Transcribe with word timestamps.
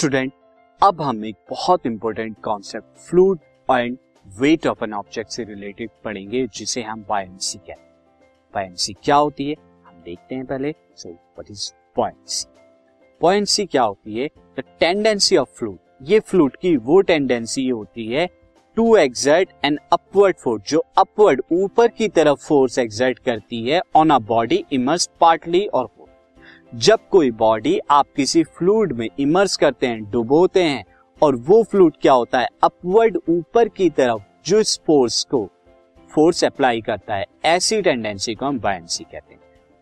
Student 0.00 0.32
अब 0.82 1.00
हम 1.02 1.24
एक 1.24 1.36
बहुत 1.50 1.86
important 1.86 2.36
concept 2.42 2.98
fluid 2.98 3.38
and 3.70 3.96
weight 4.38 4.66
of 4.66 4.84
an 4.84 4.94
object 4.94 5.30
से 5.30 5.44
रिलेटेड 5.44 5.90
पढ़ेंगे, 6.04 6.46
जिसे 6.46 6.82
हम 6.82 7.04
बायंसी 7.08 7.58
कहते 7.58 7.72
हैं। 7.72 8.30
बायंसी 8.54 8.92
क्या 8.92 9.16
होती 9.16 9.48
है? 9.50 9.56
हम 9.86 10.02
देखते 10.04 10.34
हैं 10.34 10.46
पहले 10.46 10.74
so 10.96 11.08
what 11.08 11.50
is 11.50 11.70
buoyancy 11.98 12.46
buoyancy 13.20 13.66
क्या 13.66 13.82
होती 13.82 14.18
है? 14.18 14.28
द 14.58 14.64
टेंडेंसी 14.80 15.36
ऑफ़ 15.36 15.48
फ्लूड 15.48 15.78
ये 16.02 16.20
फ्लूड 16.20 16.56
की 16.56 16.76
वो 16.76 17.00
टेंडेंसी 17.00 17.68
होती 17.68 18.06
है 18.06 18.28
to 18.76 18.96
exert 18.96 19.52
an 19.64 19.78
upward 19.92 20.36
force 20.36 20.70
जो 20.70 20.84
अपवर्ड 20.98 21.42
ऊपर 21.52 21.88
की 21.88 22.08
तरफ़ 22.08 22.38
फोर्स 22.38 22.78
एग्जर्ट 22.78 23.18
करती 23.18 23.68
है 23.68 23.82
on 23.96 24.10
a 24.10 24.18
body 24.18 24.64
immerse 24.72 25.10
partly 25.20 25.66
और 25.66 25.86
जब 26.74 26.98
कोई 27.10 27.30
बॉडी 27.30 27.80
आप 27.90 28.06
किसी 28.16 28.42
फ्लूड 28.44 28.92
में 28.92 29.08
इमर्स 29.18 29.56
करते 29.56 29.86
हैं, 29.86 30.10
डुबोते 30.10 30.62
हैं, 30.62 30.84
और 31.22 31.36
वो 31.36 31.62
फ्लूड 31.62 31.92
क्या 32.02 32.12
होता 32.12 32.40
है? 32.40 32.48
अपवर्ड 32.62 33.18
ऊपर 33.28 33.68
की 33.68 33.90
तरफ़ 33.90 34.22
जो 34.46 34.60
इस 34.60 34.80
फोर्स 34.86 35.24
को 35.24 35.50
फोर्स 36.14 36.44
अप्लाई 36.44 36.80
करता 36.80 37.14
है 37.14 37.24
ऐसी 37.44 37.82
टेंडेंसी 37.82 38.34
को 38.34 38.46
हम 38.46 38.60
बायंसी 38.60 39.04
कहते 39.04 39.34
हैं। 39.34 39.40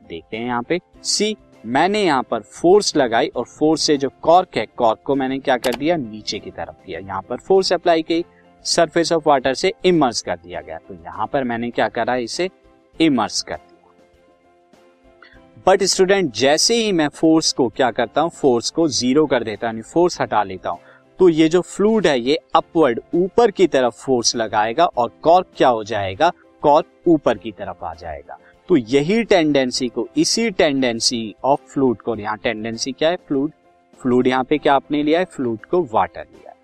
देखते 0.09 0.37
हैं 0.37 0.47
यहाँ 0.47 0.63
पे। 0.63 0.81
सी 1.03 1.37
मैंने 1.67 2.05
यहाँ 2.05 2.23
पर 2.23 2.41
फोर्स 2.41 2.97
लगाई, 2.97 3.29
और 3.29 3.45
फोर्स 3.45 3.83
से 3.83 3.97
जो 3.97 4.11
कॉर्क 4.23 4.57
है 4.57 4.67
कॉर्क 4.67 4.99
को 5.05 5.15
मैंने 5.15 5.39
क्या 5.39 5.57
कर 5.57 5.75
दिया? 5.75 5.97
नीचे 5.97 6.39
की 6.39 6.51
तरफ़ 6.51 6.87
किया 6.87 7.01
यहाँ 7.01 7.23
पर 7.23 7.37
फोर्स 7.37 7.73
अप्लाई 7.73 8.03
की 8.03 8.25
सरफेस 8.65 9.13
ऑफ़ 9.13 9.29
वाटर 9.29 9.55
से 9.55 9.73
इमर्स 9.85 10.23
कर 10.23 10.37
दिया 10.37 10.61
गया। 10.61 10.79
तो 10.79 10.95
यहाँ 10.95 11.27
पर 11.27 11.45
मैंने 11.45 11.71
क्या 11.71 11.89
करा? 11.89 12.17
इसे 12.17 12.51
इमर्स 13.01 13.43
कर 13.43 13.55
दिया 13.55 13.68
बट 15.67 15.83
स्टूडेंट 15.83 16.33
जैसे 16.33 16.75
ही 16.75 16.93
मैं 16.93 17.09
फोर्स 17.09 17.53
को 17.53 17.69
क्या 17.69 17.91
करता 17.91 18.21
हूँ? 18.21 18.31
फोर्स 18.31 18.71
को 18.71 18.87
ज़ीरो 18.89 19.25
कर 19.27 19.45
देता 19.45 19.71
हूँ 19.71 19.83
फोर्स 19.83 20.21
हटा 20.21 20.43
लेता 20.43 20.71
हूँ। 20.71 20.79
तो 21.19 21.29
ये 21.29 21.49
जो 21.49 21.61
फ्लूड 21.61 22.07
है, 22.07 22.21
ये 22.21 22.39
अपवर्ड 22.55 23.01
ऊपर 23.15 23.51
की 23.51 23.67
तरफ़ 23.67 23.95
फोर्स 23.95 24.35
लगाएगा 24.37 24.85
और 24.87 25.11
कॉर्क 25.23 25.47
क्या 25.57 25.69
हो 25.69 25.85
जाएगा? 25.85 26.33
कॉर्क 26.63 26.87
ऊपर 27.09 27.39
की 27.39 27.53
तरफ़ 27.53 27.85
आ 27.85 27.95
जाएगा। 27.95 28.39
तो 28.69 28.77
यही 28.77 29.23
टेंडेंसी 29.25 29.89
को, 29.89 30.09
इसी 30.17 30.51
टेंडेंसी 30.51 31.35
ऑफ़ 31.45 31.61
फ्लूड 31.73 32.01
को, 32.01 32.17
यहाँ 32.17 32.37
टेंडेंसी 32.37 32.93
क्या 32.93 33.11
है? 33.11 33.17
फ्लूड 33.17 33.53
फ्लूड 34.01 34.27
यहाँ 34.27 34.45
पे 34.45 34.59
क्या 34.59 34.75
आपने 34.75 35.03
लिया 35.03 35.19
है? 35.19 35.25
फ्लूड 35.25 35.65
को 35.65 35.83
वाटर 35.93 36.21
लिया 36.21 36.51
है। 36.51 36.57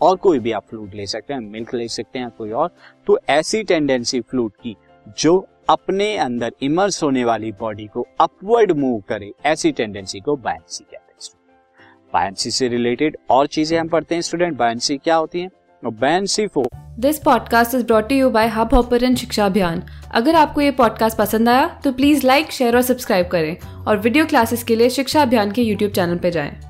और 0.00 0.16
कोई 0.16 0.38
भी 0.38 0.52
आप 0.52 0.64
फ्लूड 0.70 0.94
ले 0.94 1.06
सकते 1.06 1.34
हैं 1.34 1.40
मिल्क 1.40 1.74
ले 1.74 1.88
सकते 1.88 2.18
हैं 2.18 2.30
कोई 2.30 2.50
और। 2.50 2.70
तो 3.06 3.18
ऐसी 3.28 3.62
टेंडेंसी 3.62 4.20
फ्लूड 4.20 4.52
की, 4.62 4.76
जो 5.18 5.46
अपने 5.68 6.16
अंदर 6.16 6.52
इमर्स 6.62 7.02
होने 7.02 7.24
वाली 7.24 7.52
बॉडी 7.52 7.86
को 7.86 8.06
अपवर्ड 8.20 8.72
मूव 8.72 9.02
करे 9.08 9.32
ऐसी 9.46 9.72
टेंडेंसी 9.72 10.20
को 10.20 10.36
बायंसी 10.36 10.84
कहते 10.84 11.12
हैं 11.12 11.30
बायंसी 12.14 12.50
से 12.50 12.68
रिलेटेड 12.68 13.16
और 13.30 13.46
चीज़ें 13.46 13.78
हम 13.78 13.88
पढ़ते 13.88 14.14
हैं 14.14 14.22
स्टूडेंट 14.22 14.58
बायंसी 14.58 14.96
क्या 14.96 15.16
होती 15.16 15.40
है? 15.40 15.50
Buoyancy 15.84 16.46
four 16.46 16.66
this 16.98 17.18
podcast 17.18 17.74
is 17.74 17.86
brought 17.86 18.12
you 18.12 18.30
by 18.30 18.48
Hub 18.48 18.74
Hopper 18.74 19.14
शिक्षा 19.14 19.46
अभियान 19.46 19.82
अगर 20.14 20.34
आपको 20.34 20.60
ये 20.60 20.70
पॉडकास्ट 20.70 21.18
पसंद 21.18 21.48
आया 21.48 21.80
तो 21.84 21.92
प्लीज़ 21.92 22.26
लाइक 22.26 22.50
शेयर 22.50 22.76
और 22.76 22.82
सब्सक्राइब 22.82 23.28
करें 23.28 23.84
और 23.84 23.98
वीडियो 23.98 24.26
क्लासेस 24.26 24.64
के 24.64 24.76
लिए 24.76 24.90
शिक्षा 24.90 25.22
अभियान 25.22 25.52
के 25.52 25.62
यूट्यूब 25.62 25.92
चैनल 25.92 26.18
पर 26.18 26.30
जाएँ। 26.30 26.60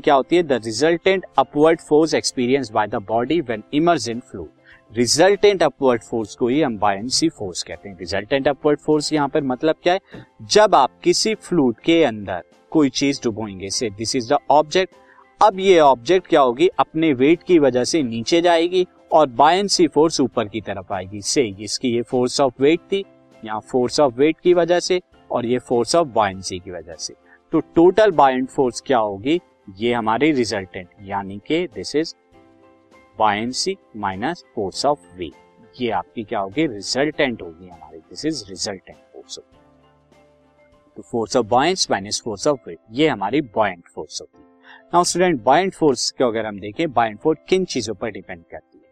क्या 0.00 0.14
होती 0.14 0.36
है? 0.36 0.42
The 0.42 0.52
resultant 0.52 1.24
upward 1.38 1.80
force 1.80 2.14
experience 2.14 2.70
by 2.70 2.86
the 2.86 2.94
body 2.94 3.40
when 3.40 3.62
immerse 3.72 4.08
in 4.08 4.20
fluid 4.20 4.48
resultant 4.92 5.62
upward 5.62 6.02
force 6.02 6.34
को 6.34 6.48
ही 6.48 6.60
हम 6.62 6.76
बायंसी 6.78 7.28
फोर्स 7.28 7.62
कहते 7.62 7.88
हैं। 7.88 7.96
रिजल्टेंट 7.98 8.48
अपवर्ड 8.48 8.78
फोर्स 8.78 9.12
यहाँ 9.12 9.28
पर 9.28 9.42
मतलब 9.42 9.74
क्या 9.82 9.94
है? 9.94 10.00
जब 10.42 10.74
आप 10.74 10.90
किसी 11.02 11.34
फ्लूड 11.34 11.80
के 11.84 12.02
अंदर 12.04 12.42
कोई 12.70 12.88
चीज़ 12.90 13.20
डुबोएँगे 13.24 13.70
से 13.70 13.90
दिस 13.90 14.14
इज़ 14.16 14.32
द 14.32 14.38
ऑब्जेक्ट 14.50 14.94
अब 15.40 15.58
ये 15.60 15.78
ऑब्जेक्ट 15.80 16.26
क्या 16.26 16.40
होगी? 16.40 16.68
अपने 16.78 17.12
वेट 17.12 17.42
की 17.42 17.58
वजह 17.58 17.84
से 17.84 18.02
नीचे 18.02 18.40
जाएगी 18.40 18.86
और 19.12 19.26
बायसी 19.28 19.86
फोर्स 19.86 20.20
ऊपर 20.20 20.48
की 20.48 20.60
तरफ़ 20.60 20.92
आएगी। 20.92 21.20
से 21.22 21.42
इसकी 21.60 21.88
ये 21.88 22.02
फोर्स 22.02 22.40
ऑफ़ 22.40 22.62
वेट 22.62 22.80
थी, 22.92 23.04
यहाँ 23.44 23.60
फोर्स 23.60 24.00
ऑफ़ 24.00 24.14
वेट 24.14 24.36
की 24.42 24.54
वजह 24.54 24.80
से 24.80 25.00
और 25.30 25.46
ये 25.46 25.58
फोर्स 25.58 25.94
ऑफ़ 25.96 26.08
बायसी 26.08 26.58
की 26.58 26.70
वजह 26.70 26.94
से। 26.94 27.14
तो 27.52 27.60
टोटल 27.74 28.10
बायंट 28.10 28.48
फोर्स 28.48 28.80
क्या 28.86 28.98
होगी? 28.98 29.40
ये 29.76 29.92
हमारी 29.92 30.32
रिजल्टेंट 30.32 30.88
यानी 31.02 31.40
कि 31.46 31.66
this 31.66 31.94
is 31.96 32.14
buoyancy 33.18 33.76
minus 33.96 34.44
force 34.54 34.84
of 34.86 35.06
weight 35.16 35.80
ये 35.80 35.90
आपकी 35.90 36.24
क्या 36.24 36.38
होगी? 36.40 36.66
रिजल्टेंट 36.66 37.42
होगी 37.42 37.68
हमारी। 37.68 37.98
This 37.98 38.24
is 38.26 38.44
resultant 38.48 38.96
force 38.96 39.38
of 39.38 39.56
तो 40.96 41.02
force 41.02 41.36
of 41.36 41.46
buoyancy 41.46 41.86
minus 41.90 42.20
force 42.24 42.46
of 42.46 42.68
weight 42.68 42.78
ये 42.90 43.08
हमारी 43.08 43.40
बॉयंट 43.54 43.88
फोर्स 43.94 44.20
होती 44.20 44.38
है 44.38 44.46
नाउ 44.94 45.04
स्टूडेंट 45.04 45.42
बायंट 45.42 45.74
फोर्स 45.74 46.10
को 46.10 46.26
अगर 46.26 46.46
हम 46.46 46.58
देखें 46.60 46.90
बायंट 46.92 47.18
फोर्स 47.20 47.38
किन 47.48 47.64
चीज़ों 47.64 47.94
पर 47.94 48.10
डिपेंड 48.10 48.44
करती 48.50 48.78
है? 48.78 48.84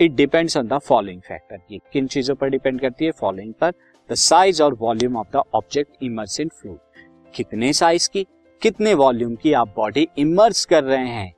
It 0.00 0.12
depends 0.12 0.56
on 0.56 0.68
the 0.68 0.78
following 0.78 1.20
factor 1.20 1.58
ये 1.70 1.78
किन 1.92 2.06
चीज़ों 2.06 2.34
पर 2.34 2.48
डिपेंड 2.48 2.80
करती 2.80 3.04
है? 3.04 3.10
फॉलोइंग 3.10 3.52
पर। 3.54 3.72
द 4.10 4.14
साइज़ 4.14 4.62
और 4.62 4.74
volume 4.74 5.16
of 5.16 5.28
the 5.32 5.42
object 5.54 6.02
immerse 6.02 6.40
in 6.40 6.48
fluid 6.48 6.78
कितने 7.34 7.72
साइज़ 7.72 8.08
की? 8.10 8.26
कितने 8.62 8.94
वॉल्यूम 8.94 9.34
की 9.34 9.52
आप 9.52 9.74
बॉडी 9.76 10.08
इमर्स 10.18 10.64
कर 10.64 10.84
रहे 10.84 11.06
हैं? 11.06 11.32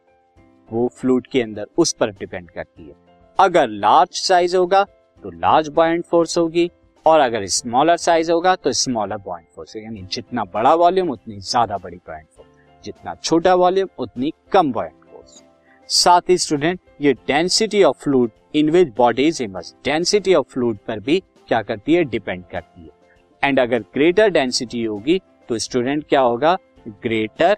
वो 0.68 0.86
फ्लूड 0.96 1.26
के 1.26 1.42
अंदर 1.42 1.66
उस 1.78 1.92
पर 1.92 2.10
डिपेंड 2.10 2.50
करती 2.50 2.82
है। 2.82 2.94
अगर 3.38 3.68
लार्ज 3.68 4.14
साइज़ 4.18 4.56
होगा 4.56 4.84
तो 5.22 5.30
लार्ज 5.32 5.68
बॉइंट 5.70 6.04
फोर्स 6.04 6.38
होगी, 6.38 6.70
और 7.06 7.20
अगर 7.20 7.46
स्मॉलर 7.48 7.96
साइज़ 7.98 8.30
होगा 8.32 8.54
तो 8.56 8.72
स्मॉलर 8.74 9.16
बॉइंट 9.18 9.46
फोर्स 9.56 9.76
यानी 9.76 10.02
जितना 10.12 10.44
बड़ा 10.54 10.74
वॉल्यूम 10.74 11.10
उतनी 11.10 11.38
ज़्यादा 11.40 11.76
बड़ी 11.78 11.96
बॉइंट 11.98 12.26
फोर्स 12.26 12.84
जितना 12.84 13.14
छोटा 13.14 13.54
वॉल्यूम 13.54 13.88
उतनी 13.98 14.32
कम 14.52 14.72
बॉइंट 14.72 15.04
फोर्स 15.04 15.42
साथ 15.90 16.30
ही 16.30 16.36
स्टूडेंट 16.38 16.80
ये 17.00 17.12
density 17.26 17.82
of 17.82 18.02
fluid 18.02 18.30
in 18.54 18.70
which 18.70 18.88
bodies 18.96 19.42
immerse 19.42 19.74
density 19.84 20.34
of 20.34 20.52
fluid 20.52 20.78
पर 20.88 21.00
भी 21.00 21.18
क्या 21.48 21.62
करती 21.62 21.94
है? 21.94 22.04
डिपेंड 22.04 22.44
करती 22.50 22.82
है। 22.82 22.90
एंड 23.42 23.60
अगर 23.60 23.84
ग्रेटर 23.94 24.30
डेंसिटी 24.30 24.82
होगी 24.84 25.20
तो 25.48 25.58
स्टूडेंट 25.58 26.04
क्या 26.08 26.20
होगा? 26.20 26.56
Greater 26.86 27.56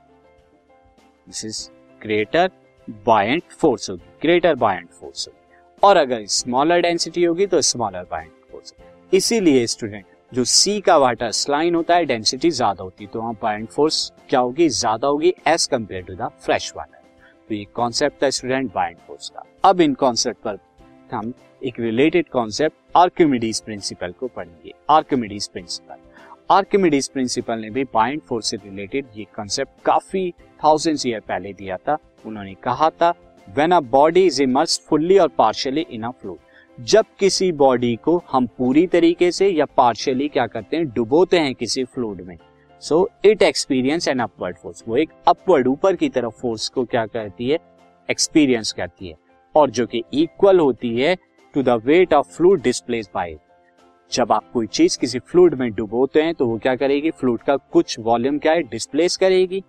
this 1.26 1.44
is 1.44 1.68
greater 2.00 2.50
buoyant 3.06 3.42
force 3.50 3.90
होगी 3.90 4.18
ग्रेटर 4.22 4.54
बायंट 4.56 4.88
फोर्स 4.90 5.28
होगी। 5.28 5.76
और 5.82 5.96
अगर 5.96 6.24
स्मॉलर 6.30 6.80
डेंसिटी 6.80 7.24
होगी 7.24 7.46
तो 7.46 7.60
स्मॉलर 7.62 8.06
बायंट 8.10 8.32
फोर्स 8.52 8.74
इसीलिए 9.12 9.66
स्टूडेंट 9.66 10.04
जो 10.32 10.44
सी 10.46 10.80
का 10.80 10.96
वाटर 10.96 11.30
स्लाइन 11.32 11.74
होता 11.74 11.94
है 11.96 12.04
डेंसिटी 12.04 12.50
ज़्यादा 12.50 12.84
होती 12.84 13.04
है 13.04 13.10
तो 13.10 13.20
वहाँ 13.20 13.34
बायंट 13.42 13.68
फोर्स 13.70 14.12
क्या 14.28 14.40
होगी? 14.40 14.68
ज़्यादा 14.68 15.08
होगी 15.08 15.34
as 15.48 15.66
compare 15.66 16.02
to 16.04 16.14
the 16.14 16.30
fresh 16.40 16.72
water 16.76 17.02
तो 17.50 17.54
ये 17.54 17.64
कॉन्सेप्ट 17.74 18.22
था 18.22 18.30
स्टूडेंट 18.30 18.72
बायंट 18.74 18.98
फोर्स 19.06 19.28
का। 19.28 19.44
अब 19.64 19.80
इन 19.80 19.94
कॉन्सेप्ट 19.94 20.40
पर 20.42 20.58
हम 21.10 21.32
एक 21.62 21.80
रिलेटेड 21.80 22.28
कॉन्सेप्ट 22.28 22.76
आर्किमिडीज 22.96 23.60
प्रिंसिपल 23.62 24.12
को 24.20 24.28
पढ़ेंगे। 24.28 24.72
आर्किमिडीज 24.90 25.48
प्रिंसिपल 25.48 25.96
आर्किमिडीज 26.50 27.08
प्रिंसिपल 27.08 27.58
ने 27.58 27.70
भी 27.70 27.84
बाइंड 27.84 28.20
फोर्स 28.20 28.50
से 28.50 28.56
रिलेटेड 28.56 29.06
ये 29.16 29.24
कॉन्सेप्ट 29.36 29.82
काफ़ी 29.84 30.30
थाउज़ेंड 30.64 30.98
ईयर 31.06 31.20
पहले 31.20 31.52
दिया 31.52 31.76
था। 31.76 31.96
उन्होंने 32.26 32.54
कहा 32.54 32.90
था 32.90 33.10
when 33.48 33.70
a 33.70 33.80
body 33.80 34.24
is 34.26 34.42
immerse 34.42 34.80
fully 34.88 35.18
और 35.18 35.28
पार्शियली 35.28 35.86
इन 35.90 36.02
अ 36.02 36.10
फ्लूड 36.10 36.84
जब 36.84 37.04
किसी 37.18 37.50
बॉडी 37.52 37.94
को 37.96 38.22
हम 38.32 38.46
पूरी 38.46 38.86
तरीके 38.86 39.30
से 39.32 39.48
या 39.48 39.64
पार्शियली 39.76 40.28
क्या 40.28 40.46
करते 40.46 40.76
हैं, 40.76 40.86
डुबोते 40.86 41.38
हैं 41.38 41.54
किसी 41.54 41.84
फ्लूड 41.84 42.20
में 42.20 42.36
so 42.82 43.08
it 43.24 43.42
experience 43.42 44.08
an 44.08 44.18
upward 44.18 44.56
force 44.56 44.84
वो 44.88 44.96
एक 44.96 45.10
अपवर्ड 45.28 45.68
ऊपर 45.68 45.96
की 45.96 46.08
तरफ़ 46.08 46.40
फोर्स 46.40 46.68
को 46.68 46.84
क्या 46.84 47.06
करती 47.06 47.48
है? 47.48 47.58
एक्सपीरियंस 48.10 48.72
करती 48.72 49.08
है 49.08 49.14
और 49.54 49.70
जो 49.70 49.86
कि 49.86 50.02
इक्वल 50.12 50.60
होती 50.60 50.96
है 50.96 51.16
to 51.54 51.62
the 51.62 51.80
weight 51.84 52.14
of 52.14 52.36
fluid 52.36 52.62
displace 52.62 53.10
by 53.14 53.34
जब 54.12 54.32
आप 54.32 54.50
कोई 54.52 54.66
चीज़ 54.66 54.98
किसी 54.98 55.18
फ्लूड 55.18 55.54
में 55.54 55.72
डुबोते 55.72 56.22
हैं 56.22 56.34
तो 56.34 56.46
वो 56.46 56.58
क्या 56.58 56.76
करेगी? 56.76 57.10
फ्लूड 57.10 57.42
का 57.42 57.56
कुछ 57.56 57.98
वॉल्यूम 57.98 58.38
क्या 58.38 58.52
है? 58.52 58.62
डिस्प्लेस 58.62 59.16
करेगी। 59.16 59.62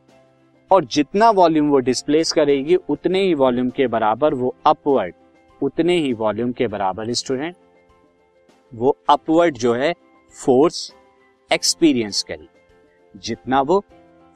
और 0.71 0.85
जितना 0.85 1.29
वॉल्यूम 1.29 1.69
वो 1.69 1.79
डिस्प्लेस 1.79 2.31
करेगी, 2.31 2.75
उतने 2.75 3.21
ही 3.21 3.33
वॉल्यूम 3.33 3.69
के 3.69 3.87
बराबर 3.87 4.33
वो 4.33 4.55
अपवर्ड, 4.65 5.13
उतने 5.63 5.97
ही 5.97 6.13
वॉल्यूम 6.13 6.51
के 6.51 6.67
बराबर 6.67 7.13
स्टूडेंट 7.13 7.55
वो 8.73 8.97
अपवर्ड 9.09 9.57
जो 9.57 9.73
है, 9.73 9.93
फोर्स 10.45 10.95
एक्सपीरियंस 11.51 12.23
करेगी। 12.23 13.19
जितना 13.19 13.61
वो 13.61 13.83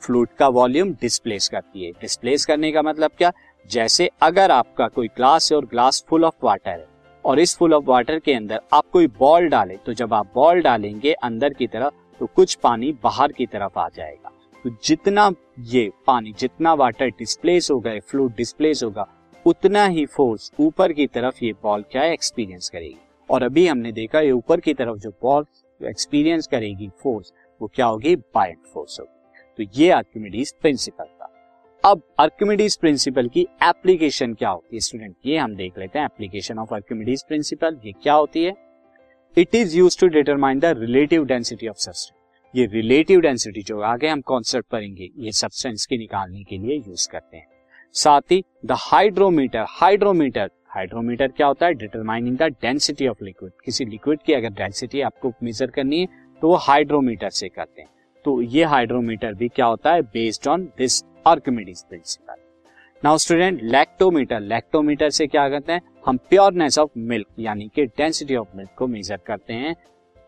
फ्लूड 0.01 0.29
का 0.39 0.47
वॉल्यूम 0.47 0.91
डिस्प्लेस 0.91 1.49
करती 1.49 1.85
है। 1.85 1.91
डिस्प्लेस 1.91 2.45
करने 2.45 2.71
का 2.71 2.81
मतलब 2.81 3.11
क्या? 3.17 3.31
जैसे 3.71 4.09
अगर 4.21 4.51
आपका 4.51 4.87
कोई 4.87 5.07
ग्लास 5.07 5.51
है 5.51 5.57
और 5.57 5.65
ग्लास 5.65 6.05
फुल 6.07 6.25
ऑफ़ 6.25 6.35
वाटर 6.43 6.71
है 6.71 6.88
और 7.25 7.39
इस 7.39 7.55
फुल 7.57 7.73
ऑफ़ 7.73 7.85
वाटर 7.85 8.19
के 8.19 8.33
अंदर 8.33 8.61
आप 8.73 8.85
कोई 8.93 9.07
बॉल 9.07 9.47
डाले 9.49 9.77
तो 9.77 9.93
जब 9.93 10.13
आप 10.13 10.31
बॉल 10.35 10.61
डालेंगे 10.61 11.13
अंदर 11.13 11.53
की 11.53 11.67
तरफ़ 11.67 11.93
तो 12.19 12.25
कुछ 12.25 12.55
पानी 12.55 12.91
बाहर 13.03 13.31
की 13.31 13.45
तरफ़ 13.45 13.79
आ 13.79 13.87
जाएगा। 13.89 14.31
तो 14.65 14.69
जितना 14.83 15.29
ये 15.59 15.89
पानी, 16.07 16.33
जितना 16.39 16.73
वाटर 16.73 17.09
डिस्प्लेस 17.09 17.69
होगा 17.71 17.99
फ्लूड 17.99 18.35
डिस्प्लेस 18.35 18.83
होगा, 18.83 19.07
उतना 19.45 19.85
ही 19.85 20.05
फोर्स 20.05 20.51
ऊपर 20.59 20.93
की 20.93 21.07
तरफ़ 21.07 21.43
ये 21.43 21.53
बॉल 21.63 21.85
क्या 21.91 22.01
है 22.01 22.13
एक्सपीरियंस 22.13 22.69
करेगी। 22.69 22.97
और 23.29 23.43
अभी 23.43 23.67
हमने 23.67 23.91
देखा 23.91 24.19
ये 24.19 24.31
ऊपर 24.31 24.59
की 24.59 24.73
तरफ़ 24.73 24.97
जो 24.97 25.09
बॉल 25.21 25.45
एक्सपीरियंस 25.81 26.47
करेगी 26.47 26.89
फोर्स 27.03 27.33
वो 27.61 27.71
क्या 27.75 27.85
होगी? 27.85 28.15
बायंट 28.15 28.65
फोर्स 28.73 28.99
होगी। 28.99 29.65
तो 29.65 29.71
ये 29.81 29.89
आर्किमिडीज 29.91 30.53
प्रिंसिपल 30.61 31.05
अब 31.89 32.01
आर्किमिडीज 32.19 32.75
प्रिंसिपल 32.77 33.27
की 33.27 33.41
एप्लीकेशन 33.63 34.33
क्या 34.33 34.49
होती 34.49 34.75
है 34.75 34.79
स्टूडेंट 34.79 35.15
ये 35.25 35.37
हम 35.37 35.55
देख 35.55 35.77
लेते 35.79 35.99
हैं 35.99 36.05
एप्लीकेशन 36.05 36.59
ऑफ़ 36.59 36.73
आर्किमिडीज 36.73 37.23
प्रिंसिपल 37.27 37.79
ये 37.85 37.91
क्या 38.03 38.13
होती 38.13 38.43
है? 38.43 38.53
It 39.37 39.55
is 39.55 39.77
use 39.77 39.99
to 39.99 40.07
determine 40.07 40.59
the 40.59 40.65
relative 40.79 41.25
density 41.25 41.67
of 41.67 41.77
substance 41.77 42.11
ये 42.53 42.65
रिलेटिव 42.73 43.21
डेंसिटी 43.21 43.61
जो 43.61 43.79
आगे 43.81 44.07
हम 44.07 44.21
कॉन्सेप्ट 44.21 44.69
करेंगे 44.71 45.09
ये 45.17 45.31
सब्सटेंस 45.31 45.85
की 45.85 45.97
निकालने 45.97 46.43
के 46.43 46.57
लिए 46.57 46.77
यूज़ 46.77 47.09
करते 47.11 47.37
हैं। 47.37 47.45
साथ 47.93 48.31
ही 48.31 48.43
द 48.65 48.75
हाइड्रोमीटर 48.81 49.65
हाइड्रोमीटर 49.69 50.49
हाइड्रोमीटर 50.75 51.27
क्या 51.27 51.47
होता 51.47 51.65
है? 51.65 51.73
Determining 51.73 52.37
the 52.37 52.53
density 52.61 53.07
of 53.07 53.23
liquid 53.23 53.51
किसी 53.65 53.85
लिक्विड 53.85 54.19
की 54.25 54.33
अगर 54.33 54.49
डेंसिटी 54.53 55.01
आपको 55.01 55.33
मेजर 55.43 55.71
करनी 55.71 55.99
है 55.99 56.07
तो 56.41 56.47
वो 56.47 56.55
हाइड्रोमीटर 56.61 57.29
से 57.31 57.49
करते 57.49 57.81
हैं। 57.81 57.89
तो 58.25 58.41
ये 58.41 58.63
हाइड्रोमीटर 58.65 59.33
भी 59.33 59.47
क्या 59.47 59.65
होता 59.65 59.93
है? 59.93 60.01
Based 60.03 60.47
on 60.47 60.71
this 60.77 61.03
Archimedes 61.29 61.83
principle 61.83 62.35
now 63.03 63.17
student 63.17 63.61
lactometer 63.63 64.39
lactometer 64.41 65.09
से 65.09 65.27
क्या 65.27 65.47
करते 65.49 65.73
हैं? 65.73 65.81
हम 66.05 66.17
प्योरनेस 66.29 66.77
ऑफ़ 66.79 66.89
मिल्क 66.97 67.27
यानी 67.39 67.67
कि 67.75 67.85
डेंसिटी 67.87 68.35
ऑफ़ 68.35 68.55
मिल्क 68.57 68.69
को 68.77 68.87
मेजर 68.87 69.19
करते 69.27 69.53
हैं। 69.53 69.73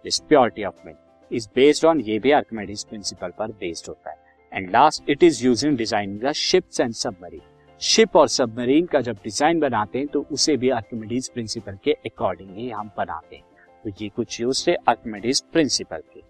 This 0.06 0.20
purity 0.20 0.64
of 0.64 0.86
milk 0.86 0.98
is 1.32 1.48
based 1.56 1.86
on 1.86 2.02
ये 2.02 2.20
भी 2.20 2.32
आर्किमिडीज 2.34 2.84
प्रिंसिपल 2.84 3.34
पर 3.40 3.52
बेस्ड 3.60 3.90
होता 3.90 4.10
है। 4.10 4.18
And 4.52 4.70
last 4.70 5.10
it 5.10 5.24
is 5.24 5.46
use 5.46 5.66
in 5.68 5.76
designing 5.76 6.20
the 6.22 6.32
ships 6.34 6.80
and 6.80 6.94
submarine 6.94 7.42
ship 7.82 8.16
और 8.16 8.28
सबमरीन 8.30 8.86
का 8.86 9.02
जब 9.02 9.18
डिज़ाइन 9.24 9.60
बनाते 9.60 10.00
हैं 10.00 10.08
तो 10.08 10.26
उसे 10.32 10.58
भी 10.58 10.70
आर्किमिडीज 10.72 11.30
प्रिंसिपल 11.30 11.78
के 11.84 11.92
अकॉर्डिंग 12.06 12.56
ही 12.58 12.70
हम 12.70 12.92
बनाते 12.98 13.36
हैं। 13.36 13.44
तो 13.86 13.90
ये 14.02 14.10
कुछ 14.10 14.40
यूज़ 14.42 14.66
थे 14.68 14.76
आर्किमिडीज 14.90 15.42
प्रिंसिपल 15.54 16.04
के। 16.14 16.22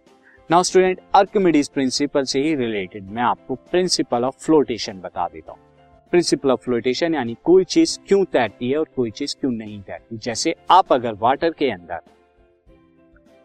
नाउ 0.50 0.64
स्टूडेंट 0.64 1.00
आर्किमिडीज 1.16 1.68
प्रिंसिपल 1.70 2.24
से 2.24 2.40
ही 2.42 2.54
रिलेटेड 2.56 3.10
मैं 3.12 3.22
आपको 3.24 3.56
प्रिंसिपल 3.72 4.24
ऑफ़ 4.26 4.36
फ्लोटेशन 4.46 5.00
बता 5.02 5.28
देता 5.28 5.52
हूँ। 5.52 5.60
प्रिंसिपल 6.14 6.52
ऑफ़ 6.52 6.62
फ्लोटेशन 6.62 7.16
यानी 7.16 7.36
कोई 7.44 7.64
चीज़ 7.66 7.98
क्यों 8.08 8.24
तैरती 8.26 8.70
है 8.72 8.78
और 8.78 8.88
कोई 8.96 9.12
चीज़ 9.12 9.36
क्यों 9.40 9.52
नहीं 9.52 9.80
तैरती। 9.82 10.18
जैसे 10.18 10.56
आप 10.72 10.94
अगर 10.94 11.14
वाटर 11.22 11.52
के 11.60 11.70
अंदर 11.72 12.00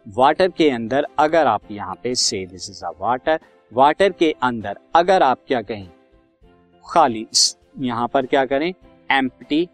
वाटर 0.06 0.48
के 0.50 0.70
अंदर 0.70 1.06
अगर 1.19 1.46
आप 1.46 1.70
यहाँ 1.70 1.94
पे 2.02 2.14
से 2.16 2.44
this 2.46 2.69
is 2.70 2.84
a 2.84 2.90
water 3.00 3.40
water 3.72 4.12
के 4.12 4.34
अंदर 4.42 4.78
अगर 4.94 5.22
आप 5.22 5.44
क्या 5.49 5.62
कहें, 5.62 5.88
खाली 6.84 7.26
यहाँ 7.81 8.08
पर 8.08 8.26
क्या 8.26 8.44
करें 8.46 8.72
empty 9.10 9.69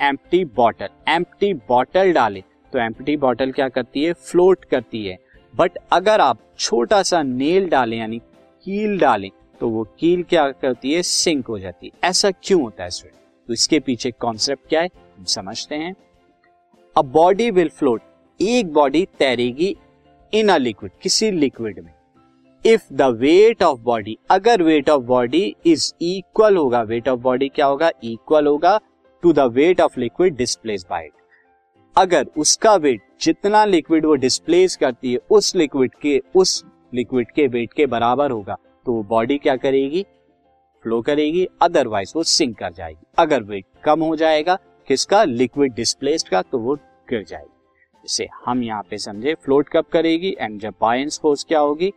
empty 0.00 0.44
bottle 0.56 0.88
empty 1.10 1.54
bottle 1.68 2.12
डालें 2.12 2.42
तो 2.72 2.78
एम्प्टी 2.80 3.16
बॉटल 3.18 3.52
क्या 3.52 3.68
करती 3.70 4.04
है 4.04 4.12
फ्लोट 4.12 4.64
करती 4.66 5.06
है। 5.06 5.26
बट 5.54 5.78
अगर 5.92 6.20
आप 6.20 6.38
छोटा 6.58 7.02
सा 7.02 7.22
नेल 7.22 7.68
डालें, 7.68 7.98
यानी 7.98 8.18
कील 8.66 8.98
डालें 8.98 9.30
तो 9.60 9.68
वो 9.68 9.84
कील 9.98 10.22
क्या 10.22 10.50
करती 10.52 10.92
है? 10.92 11.02
सिंक 11.02 11.46
हो 11.46 11.58
जाती 11.58 11.86
है। 11.86 12.08
ऐसा 12.08 12.30
क्यों 12.32 12.60
होता 12.62 12.84
है 12.84 12.90
स्टूडेंट 12.90 13.46
तो 13.48 13.52
इसके 13.52 13.80
पीछे 13.80 14.10
कॉन्सेप्ट 14.10 14.68
क्या 14.68 14.80
है? 14.80 14.88
हम 15.18 15.24
समझते 15.24 15.74
हैं। 15.74 15.94
अ 16.96 17.02
बॉडी 17.02 17.50
विल 17.50 17.68
फ्लोट 17.68 18.02
एक 18.40 18.72
बॉडी 18.72 19.04
तैरेगी 19.18 19.76
इन 20.32 20.48
अ 20.48 20.56
लिक्विड 20.56 20.92
किसी 21.02 21.30
लिक्विड 21.30 21.80
में। 21.80 21.92
If 22.64 22.82
the 22.92 23.02
weight 23.20 23.62
of 23.62 23.80
body 23.80 24.16
अगर 24.30 24.62
weight 24.62 24.90
of 24.90 25.02
body 25.04 25.54
is 25.66 25.92
equal 26.02 26.56
होगा 26.56 26.82
वेट 26.82 27.08
ऑफ़ 27.08 27.20
बॉडी 27.20 27.48
क्या 27.48 27.66
होगा? 27.66 27.90
इक्वल 28.04 28.46
होगा 28.46 28.78
to 29.22 29.32
the 29.32 29.52
weight 29.52 29.80
of 29.80 30.00
liquid 30.00 30.36
displace 30.36 30.86
by 30.90 31.04
it 31.04 31.12
अगर 31.96 32.26
उसका 32.36 32.74
वेट 32.76 33.02
जितना 33.20 33.64
लिक्विड 33.64 34.04
वो 34.06 34.14
डिस्प्लेस 34.14 34.76
करती 34.76 35.12
है, 35.12 35.18
उस 35.30 35.54
लिक्विड 35.56 35.94
के, 35.94 36.20
उस 36.36 36.64
लिक्विड 36.92 37.30
के 37.30 37.46
वेट 37.46 37.72
के 37.72 37.86
बराबर 37.86 38.30
होगा। 38.30 38.56
तो 38.86 38.92
वो 38.92 39.02
बॉडी 39.02 39.38
क्या 39.38 39.56
करेगी? 39.56 40.04
फ्लो 40.84 41.00
करेगी 41.02 41.46
अदरवाइज़ 41.62 42.12
वो 42.16 42.22
सिंक 42.22 42.56
कर 42.58 42.72
जाएगी। 42.72 43.06
अगर 43.18 43.42
वेट 43.42 43.64
कम 43.84 44.00
हो 44.00 44.16
जाएगा, 44.16 44.58
किसका? 44.88 45.22
लिक्विड 45.24 45.74
डिस्प्लेस्ड 45.74 46.28
का 46.28 46.42
तो 46.42 46.58
वो 46.58 46.74
गिर 47.10 47.24
जाएगी। 47.24 47.54
जैसे 48.04 48.28
हम 48.44 48.62
यहाँ 48.62 48.82
पे 48.90 48.98
समझे 48.98 49.34
फ्लोट 49.34 49.68
कब 49.68 49.84
करेगी? 49.84 50.34
एंड 50.40 50.60
जब 50.60 50.74
बायंस 50.80 51.18
फोर्स 51.22 51.44
क्या 51.44 51.60
होगी? 51.60 51.92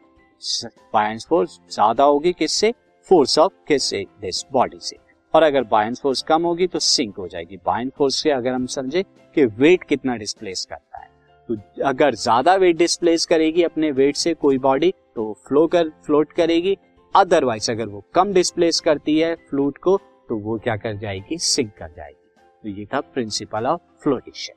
बायंस 0.94 1.26
फोर्स 1.30 1.60
ज़्यादा 1.72 2.04
होगी 2.04 2.34
किससे? 2.34 2.74
फोर्स 3.10 3.38
ऑफ़ 3.40 3.54
किससे? 3.68 4.06
दिस 4.22 4.44
बॉडी 4.52 4.80
से। 4.82 4.98
और 5.34 5.44
अगर 5.44 5.64
बायंस 5.64 6.02
फोर्स 6.02 6.22
कम 6.22 6.44
होगी 6.44 6.68
तो 6.68 6.80
सिंक 6.80 7.18
हो 7.18 7.28
जाएगी। 7.28 7.58
बायन 7.66 7.92
फोर्स 7.98 8.16
से 8.16 8.32
अगर 8.32 8.54
हम 8.54 8.66
समझे 8.68 9.04
कि 9.36 9.46
वेट 9.46 9.84
कितना 9.84 10.16
डिस्प्लेस 10.16 10.66
करता 10.70 10.98
है। 10.98 11.10
तो 11.56 11.84
अगर 11.86 12.16
ज़्यादा 12.16 12.56
वेट 12.56 12.78
डिस्प्लेस 12.78 13.26
करेगी 13.26 13.64
अपने 13.64 13.92
वेट 13.92 14.16
से 14.16 14.34
कोई 14.34 14.58
बॉडी 14.58 14.94
तो 15.16 15.32
फ्लो 15.48 15.66
कर 15.68 15.90
फ्लोट 16.06 16.34
करेगी। 16.34 16.78
अदरवाइज़ 17.16 17.72
अगर 17.72 17.88
वो 17.88 18.04
कम 18.16 18.34
डिस्प्लेस 18.34 18.80
करती 18.80 19.20
है 19.20 19.36
फ्लूट 19.50 19.78
को 19.78 19.98
तो 20.30 20.38
वो 20.38 20.58
क्या 20.58 20.76
कर 20.76 20.98
जाएगी? 20.98 21.38
सिंक 21.38 21.72
कर 21.80 21.88
जाएगी। 21.88 22.18
तो 22.64 22.80
ये 22.80 22.86
था 22.86 23.00
प्रिंसिपल 23.04 23.66
ऑफ़ 23.66 23.82
फ्लोटेशन 24.04 24.54